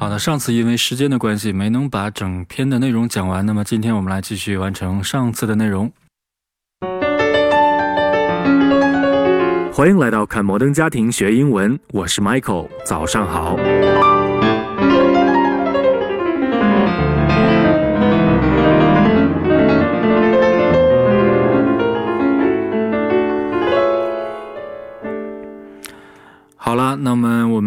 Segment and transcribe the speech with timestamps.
[0.00, 5.90] 好的，上次因为时间的关系没能把整篇的内容讲完，那么今天我们来继续完成上次的内容。
[9.72, 13.56] 欢迎来到看摩登家庭学英文，我是 Michael，早上好。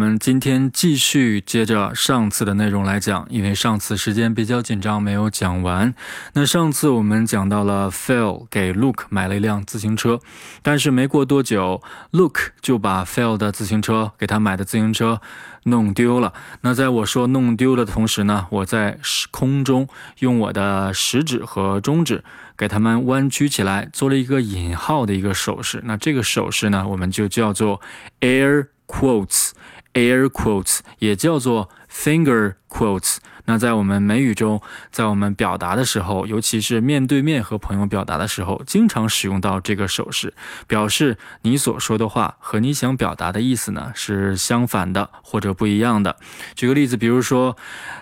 [0.02, 5.94] 我们今天继续接着上次的内容来讲，因为上次时间比较紧张，没有讲完。
[6.32, 10.18] 那上次我们讲到了 Phil 给 Luke 买了一辆自行车，
[10.60, 15.20] 但是没过多久，Luke 就把 Phil 的自行车给他买的自行车
[15.66, 16.32] 弄丢了。
[16.62, 18.98] 那在我说弄丢的同时呢，我在
[19.30, 19.86] 空中
[20.18, 22.24] 用我的食指和中指
[22.56, 25.80] 给他们弯曲起来，做了一个引号的一个手势。
[25.84, 27.80] 那这个手势呢，我们就叫做
[28.20, 28.66] air。
[28.84, 29.41] Quotes,
[29.94, 33.18] air quotes 也叫做 finger quotes。
[33.44, 40.32] 那在我们美语中，在我们表达的时候，尤其是面对面和朋友表达的时候，经常使用到这个手势，
[40.68, 46.16] 表示你所说的话和你想表达的意思呢是相反的或者不一样的。
[46.54, 47.56] 举个例子，比如说，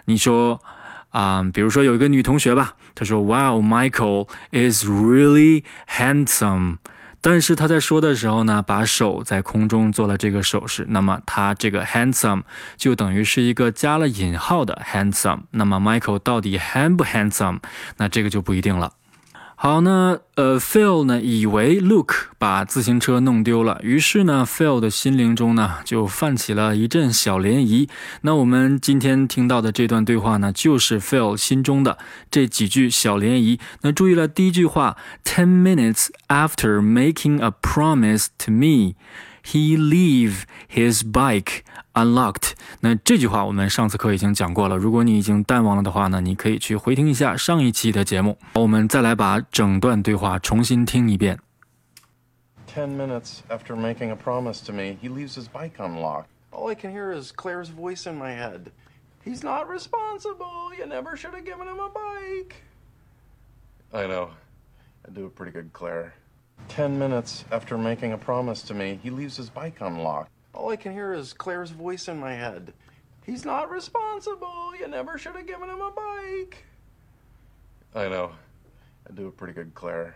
[0.05, 0.61] 你说
[1.09, 6.77] 啊，比如说有一个女同学吧，她说，Wow, Michael is really handsome。
[7.21, 12.43] 但是他在说的时候呢，把手在空中做了这个手势，那么他这个 handsome
[12.77, 15.41] 就等于是一个加了引号的 handsome。
[15.51, 17.61] 那么 Michael 到底 hand 不 handsome？
[17.99, 18.93] 那这个就不一定了。
[19.63, 27.87] 好，那呃，Phil 呢，以为 Luke 把自行车弄丢了，于是呢，Phil 的心灵中呢就泛起了一阵小涟漪。
[28.23, 31.99] 那我们今天听到的这段对话呢，就是 Phil 心中的
[32.31, 33.61] 这几句小涟漪。
[33.83, 38.95] 那注意了，第一句话：Ten minutes after making a promise to me。
[39.43, 41.61] He leave his bike
[41.94, 42.52] unlocked。
[42.80, 44.78] 那这句话我们上次课已经讲过了。
[44.78, 48.38] 如果你已经淡忘了的话呢，你可以去回听一下上一期的节目。
[48.54, 51.40] 我们再来把整段对话重新听一遍。
[52.74, 56.28] Ten minutes after making a promise to me, he leaves his bike unlocked.
[56.52, 58.72] All I can hear is Claire's voice in my head.
[59.24, 60.74] He's not responsible.
[60.78, 62.56] You never should have given him a bike.
[63.94, 64.30] I know.
[65.08, 66.14] I do a pretty good Claire.
[66.68, 70.30] Ten minutes after making a promise to me, he leaves his bike unlocked.
[70.54, 72.74] All I can hear is Claire's voice in my head.
[73.26, 74.76] He's not responsible.
[74.80, 76.66] You never should have given him a bike.
[77.94, 78.32] I know.
[79.10, 80.14] I do a pretty good Claire.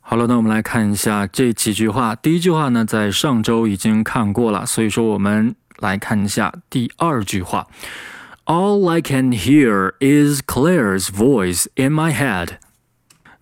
[0.00, 2.14] 好了，那我们来看一下这几句话。
[2.14, 7.66] 第一句话呢，在上周已经看过了，所以说我们来看一下第二句话。
[8.44, 12.58] All I can hear is Claire's voice in my head.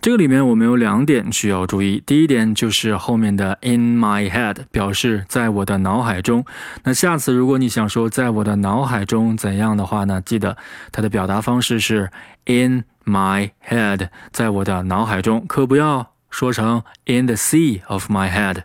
[0.08, 2.02] 这个里面我们有两点需要注意。
[2.06, 6.46] 第一点就是后面的 in my head 表示在我的脑海中。
[6.86, 10.22] 那下次如果你想说在我的脑海中怎样的话呢？
[10.22, 10.56] 记得
[10.94, 12.10] 它的表达方式是
[12.46, 18.60] in my head，在我的脑海中，可不要说成 in the sea of my head。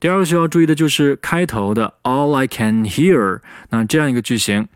[0.00, 4.66] 第二个需要注意的就是开头的 all I can hear，那这样一个句型。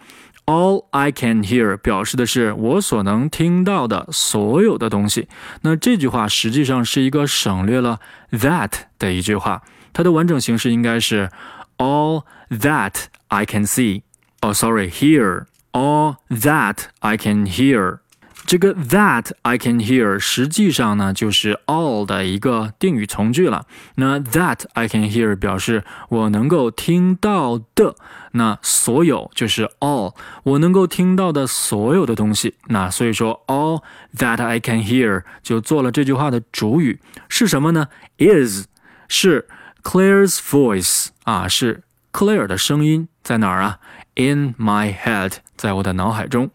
[0.46, 5.28] All I can hear 表示的是我所能听到的所有的东西。
[5.62, 8.00] 那这句话实际上是一个省略了
[8.32, 9.62] that 的一句话，
[9.94, 11.30] 它的完整形式应该是
[11.78, 12.96] All that
[13.28, 14.02] I can see。
[14.42, 18.00] 哦，sorry，hear。All that I can hear。
[18.47, 23.67] 这个 that I can hear 实际上呢就是 all 的一个定语从句了。
[23.97, 27.97] 那 that I can hear 表示我能够听到的，
[28.33, 32.55] 那所有就是 all 我能够听到的所有的东西。
[32.67, 33.83] 那所以说 all
[34.17, 37.89] that I can hear 就做了这句话的主语是什么呢
[38.19, 38.67] ？is
[39.09, 39.49] 是
[39.83, 43.79] Claire's voice 啊，是 Claire 的声音在哪儿啊
[44.17, 46.51] ？In my head，在我的脑海中。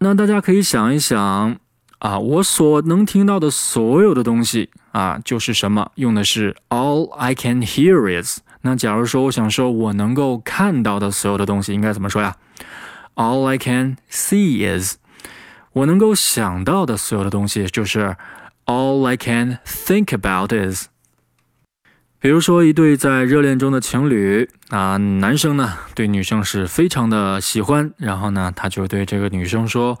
[0.00, 1.56] 那大家可以想一想
[1.98, 5.90] 啊，我所能听到的所有的东西啊，就是什么？
[5.96, 8.38] 用的是 all I can hear is。
[8.62, 12.36] 那假如说我想说我能够看到的所有的东西，应该怎么说呀
[13.16, 14.96] ？All I can see is。
[15.72, 18.16] 我能够想到的所有的东西，就是
[18.66, 20.86] all I can think about is。
[22.20, 30.00] 比如说，一对在热恋中的情侣啊，男生呢对女生是非常的喜欢，然后呢，他就对这个女生说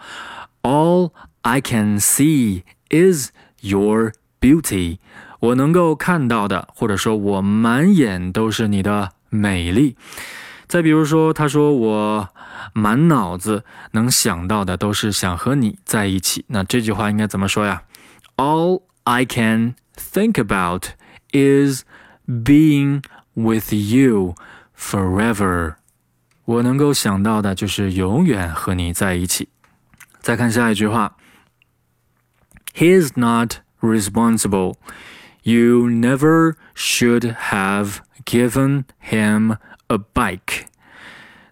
[0.62, 1.12] ：“All
[1.42, 3.30] I can see is
[3.60, 4.98] your beauty。”
[5.38, 9.96] 我能够看到的，或者说我满眼都是你的美丽。
[10.66, 12.28] 再比如说，他说我
[12.72, 13.62] 满脑子
[13.92, 16.44] 能想到的都是想和你在一起。
[16.48, 17.84] 那这句话应该怎么说呀
[18.36, 20.86] ？All I can think about
[21.32, 21.84] is
[22.27, 23.03] being
[23.33, 24.35] with you
[24.77, 25.75] forever。
[26.45, 29.49] 我能够想到的就是永远和你在一起。
[30.19, 31.15] 再看下一句话，
[32.73, 34.75] He is not responsible.
[35.41, 39.57] You never should have given him
[39.87, 40.65] a bike.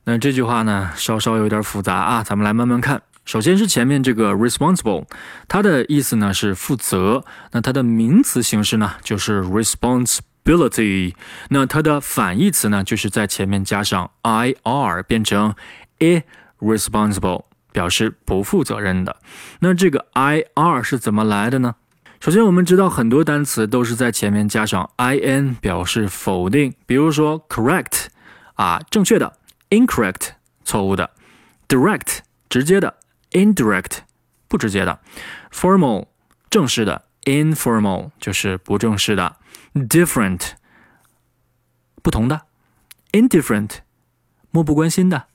[0.05, 3.01] 那这句话呢，稍稍有点复杂啊，咱们来慢慢看。
[3.23, 5.05] 首先是前面这个 responsible，
[5.47, 9.41] 它的意思呢是负责，那它的名词形式呢就是
[10.46, 11.14] ability，
[11.50, 15.54] 那它的反义词呢就是在前面加上 ir 变成
[15.98, 19.16] irresponsible，表示不负责任的。
[19.60, 21.74] 那这个 ir 是怎么来的呢？
[22.20, 28.06] 首先我们知道很多单词都是在前面加上 in 表示否定，比如说 correct
[28.54, 29.36] 啊正确的
[29.70, 30.28] ，incorrect
[30.64, 31.10] 错误的
[31.68, 32.94] ，direct 直接的。
[33.32, 33.98] indirect
[34.48, 35.00] 不直接的
[35.52, 36.06] ，formal
[36.48, 39.36] 正式的，informal 就是不正式的
[39.74, 40.52] ，different
[42.02, 42.46] 不同的
[43.12, 43.80] ，indifferent
[44.50, 45.26] 漠不关心的。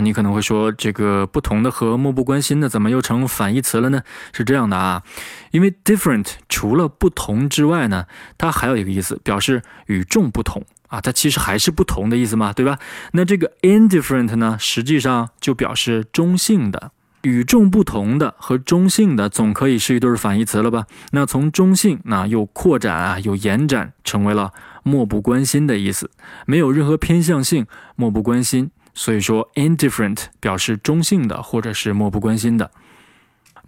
[0.00, 4.02] 你可能会说，这个不同的和漠不关心的怎么又成反义词了呢？
[4.32, 5.02] 是这样的啊，
[5.50, 12.78] 因为 different 除了不同之外呢，它还有一个意思，表示与众不同啊，它其实还是不同的意思嘛，对吧？
[13.12, 16.92] 那这个 indifferent 呢，实际上就表示中性的。
[17.22, 20.86] 与众不同的和中性的总可以是一对反义词了吧？
[21.12, 26.10] 那从中性那又扩展啊，又延展成为了漠不关心的意思，
[26.46, 27.66] 没有任何偏向性，
[27.96, 28.70] 漠不关心。
[28.94, 32.70] 所以说，indifferent 表示中性的或者是漠不关心的。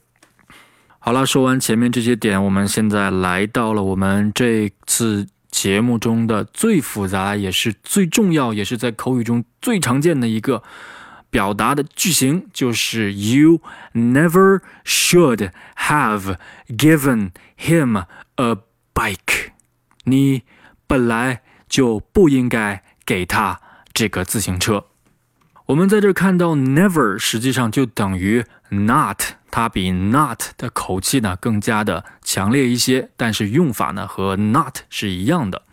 [1.00, 10.62] 好了，说完前面这些点，我们现在来到了我们这次节目中的最复杂，也是最重要，也是在口语中最常见的一个。
[11.30, 13.60] 表达的句型就是 You
[13.92, 16.36] never should have
[16.68, 18.04] given him
[18.36, 18.56] a
[18.94, 19.50] bike。
[20.04, 20.42] 你
[20.86, 23.60] 本来就不应该给他
[23.92, 24.86] 这个自行车。
[25.66, 29.20] 我们在这看到 never，实际上就等于 not，
[29.50, 35.64] 它比 not 的口气呢更加的强烈一些，但是用法呢和 not 是一样的。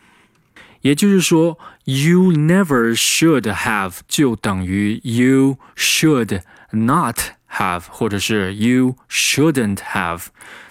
[0.82, 7.19] 也就是说 ，you never should have 就等于 you should not
[7.53, 10.27] have，或者是 you shouldn't have，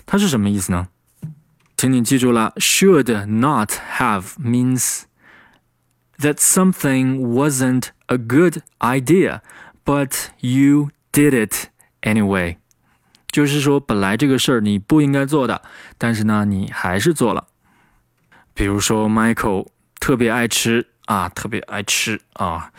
[0.06, 0.88] 它是什么意思呢？
[1.78, 5.04] 请你记住了，should not have means
[6.20, 9.42] that something wasn't a good idea,
[9.84, 11.70] but you did it
[12.02, 12.58] anyway。
[13.28, 15.62] 就是说，本来这个事儿你不应该做的，
[15.98, 17.48] 但是呢，你还是做了。
[18.54, 19.68] 比如说，Michael。
[20.02, 22.73] 特别爱吃 啊，特别爱吃啊，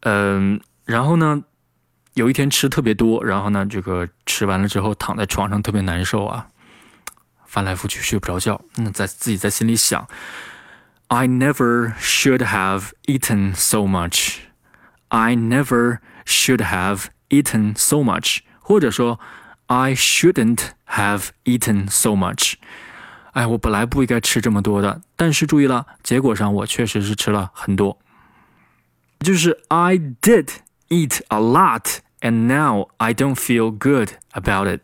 [0.00, 1.42] 嗯，然后呢，
[2.14, 6.48] 有一天吃特别多，然后呢，这个吃完了之后躺在床上特别难受啊，
[7.44, 10.06] 翻来覆去睡不着觉，那在自己在心里想
[11.08, 14.36] ，I never should have eaten so much.
[15.08, 19.20] I never should have eaten so much，或者说
[19.66, 22.54] I shouldn't have eaten so much。
[23.34, 27.98] 哎，我本来不应该吃这么多的，但是注意了，结果上我确实是吃了很多。
[29.18, 30.50] 就是 I did
[30.88, 34.82] eat a lot, and now I don't feel good about it。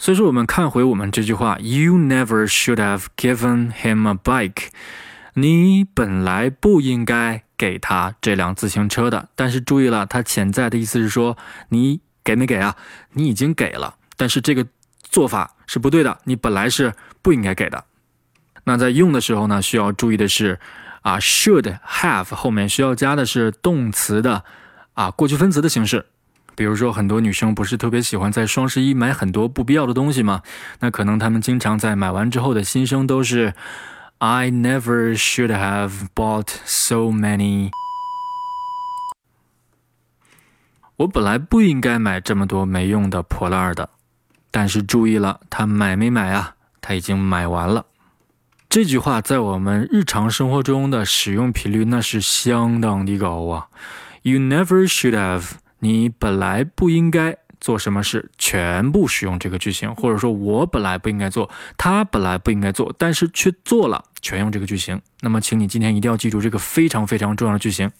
[0.00, 4.70] 所以说，我们看回我们这句话，You never should have given him a bike。
[5.34, 9.28] 你本来不应该给他这辆自行车的。
[9.36, 12.74] 但是注意了，它潜在的意思是说，你给没给啊？
[13.12, 14.66] 你已经给了，但是这个。
[15.02, 17.84] 做法是不对的，你本来是不应该给的。
[18.64, 20.60] 那在用的时候呢，需要注意的是，
[21.02, 24.44] 啊，should have 后面需要加的是动词的
[24.94, 26.06] 啊过去分词的形式。
[26.54, 30.42] 比如说，很多女生不是特别喜欢在双十一买很多不必要的东西吗？
[30.80, 33.54] 那可能她们经常在买完之后的心声都是
[34.18, 37.70] ，I never should have bought so many。
[40.96, 43.88] 我本来不应该买这么多没用的破烂的，
[44.50, 46.56] 但是注意了，他买没买啊？
[46.80, 47.86] 他已经买完了。
[48.68, 53.68] 这句话在我们日常生活中的使用频率那是相当的高啊。
[54.22, 65.00] You never should have，你本来不应该做什么事，全部使用这个句型，或者说我本来不应该做，他本来不应该做，但是却做了，全用这个句型。
[65.20, 67.90] 那么，请你今天一定要记住这个非常非常重要的句型。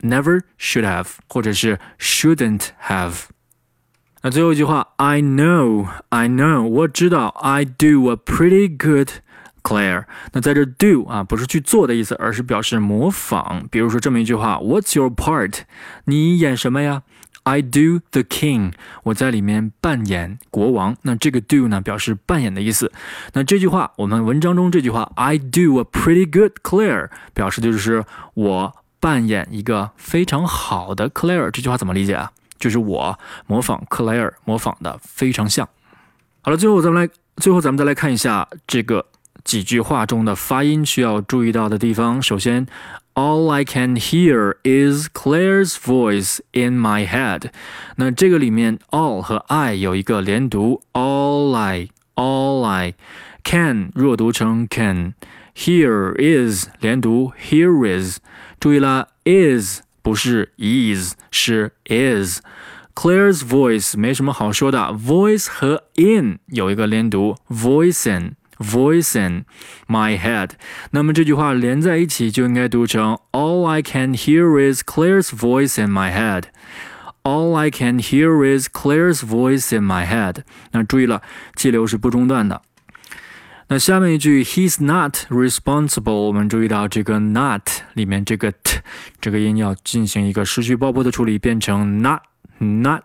[0.00, 3.14] Never should have，或者是 shouldn't have。
[4.22, 9.08] 那最后一句话，I know, I know，我知道，I do a pretty good
[9.62, 10.04] Claire。
[10.32, 13.66] 那在这 do 啊，不是去做的意思，而是表示模仿。
[13.70, 15.60] 比如说这么一句话，What's your part？
[16.04, 17.02] 你演什么呀
[17.44, 18.72] ？I do the king。
[19.04, 20.96] 我在里面扮演国王。
[21.02, 22.92] 那这个 do 呢，表示扮演的意思。
[23.32, 28.76] 那这句话，我们文章中这句话，I do a pretty good Claire，表示的就是我。
[29.02, 32.32] 扮演一个非常好的克莱尔，这句话怎么理解啊？
[32.60, 35.68] 就是我模仿克莱尔，模仿的非常像。
[36.42, 39.06] 好了，最后咱们来，最后咱们再来看一下这个
[39.42, 42.20] 几句话中的发音需要注意到的地方。
[42.22, 42.66] 首先
[43.14, 47.50] ，All I can hear is Claire's voice in my head。
[47.96, 52.94] 那这个里面，all 和 I 有一个连读，All I，All I
[53.42, 58.18] can 弱读成 can，Here is 连读，Here is。
[58.58, 62.40] 注意了，is 不是 is，是 is。
[62.94, 69.46] Claire's voice 没什么好说的，voice 和 in 有一个连读，voice in，voice in
[69.86, 70.50] my head。
[70.90, 76.44] 那么这句话连在一起就应该读成 All I can hear is Claire's voice in my head。
[77.22, 80.42] All I can hear is Claire's voice in my head。
[80.72, 81.22] 那注意了，
[81.54, 82.62] 气流是不中断的。
[83.72, 86.12] 那下面一句，He's not responsible。
[86.12, 87.62] 我们注意到这个 not
[87.94, 88.80] 里面这个 t
[89.20, 92.22] 这个音要进行一个失去爆破的处理，变成 not
[92.58, 93.02] not。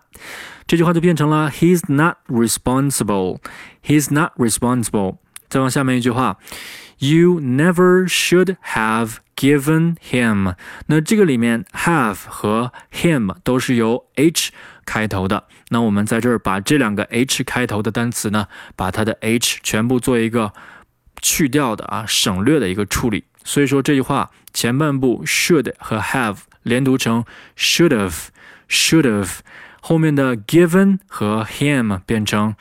[0.66, 3.38] 这句话就变成了 He's not responsible。
[3.84, 5.18] He's not responsible。
[5.48, 6.38] 再往下面一句话
[6.98, 10.54] ，You never should have given him。
[10.86, 14.50] 那这个里面 have 和 him 都是由 h
[14.84, 15.44] 开头的。
[15.68, 20.52] 那我们在这儿把这两个 h 开头的单词呢，把它的 h 全部做一个
[21.20, 23.24] 去掉的啊，省略的一个处理。
[23.44, 27.24] 所以说这句话前半部 should 和 have 连读成
[27.56, 29.38] should have，should have，
[29.80, 32.56] 后面的 given 和 him 变成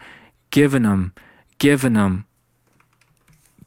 [0.52, 1.10] given him
[1.58, 2.24] given him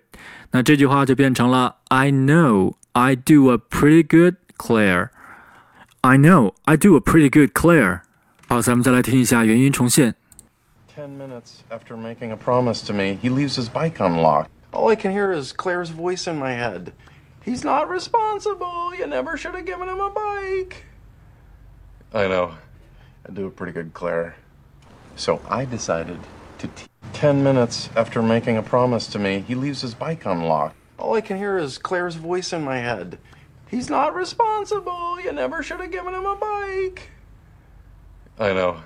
[0.51, 5.09] 那这句话就变成了 I know I do a pretty good Claire。
[6.05, 8.03] I know I do a pretty good Claire。
[8.49, 10.15] 好，咱们再来听一下原音重现。
[10.97, 14.49] Ten minutes after making a promise to me, he leaves his bike unlocked.
[14.73, 16.93] All I can hear is Claire's voice in my head.
[17.45, 18.95] He's not responsible.
[18.99, 20.85] You never should have given him a bike.
[22.13, 22.55] I know.
[23.29, 24.35] I do a pretty good Claire.
[25.17, 26.19] So I decided
[26.59, 26.67] to.
[26.69, 30.77] T- Ten minutes after making a promise to me, he leaves his bike unlocked.
[30.99, 33.19] All I can hear is Claire's voice in my head.
[33.72, 35.20] He's not responsible.
[35.24, 37.02] You never should have given him a bike.
[38.38, 38.78] I know.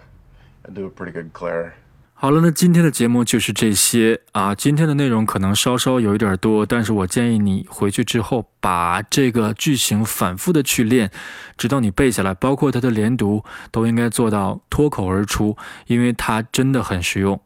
[0.67, 1.73] I do a pretty good Claire.
[2.13, 4.53] 好了，那今天的节目就是这些啊。
[4.53, 11.09] 今天的内容可能稍稍有一点多，但是我建议你回去之后把这个句型反复的去练，
[11.57, 15.55] 直到你背下来，包括它的连读都应该做到脱口而出，
[15.87, 17.39] 因为它真的很实用。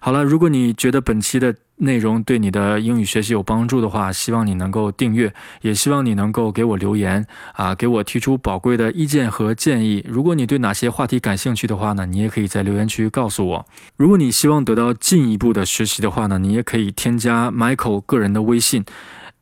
[0.00, 10.04] 好了，如果你觉得本期的内容对你的英语学习有帮助的话，希望你能够订阅，也希望你能够给我留言啊，给我提出宝贵的意见和建议。
[10.08, 13.66] 如果你对哪些话题感兴趣的话呢，你也可以在留言区告诉我。
[13.96, 18.84] 如果你希望得到进一步的学习的话呢，你也可以添加 Michael 个人的微信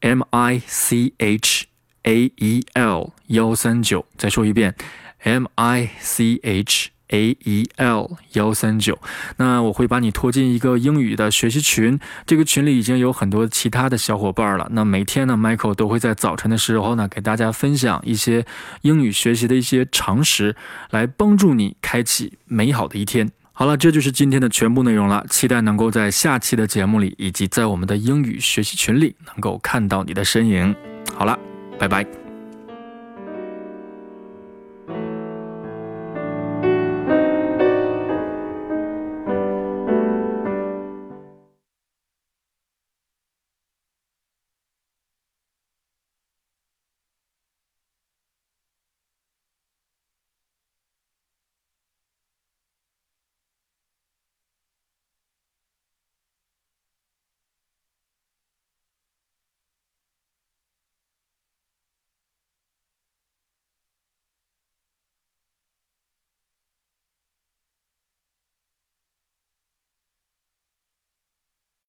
[0.00, 1.66] ，M I C H
[2.04, 4.06] A E L 幺三九。
[4.16, 4.74] 再说一遍
[5.22, 6.91] ，Michael。
[7.12, 8.98] A E L 幺三九，
[9.36, 14.66] 那我会把你拖进一个英语的学习群，这个群里已经有很多其他的小伙伴了。
[14.72, 18.44] 那每天呢，Michael 都会在早晨的时候呢，给大家分享一些
[18.80, 20.56] 英语学习的一些常识，
[20.90, 23.30] 来帮助你开启美好的一天。
[23.54, 30.74] 好了，这就是今天的全部内容了，期待能够在下期的节目里，以及在我们的英语学习群里能够看到你的身影。
[31.14, 31.38] 好了，
[31.78, 32.21] 拜拜。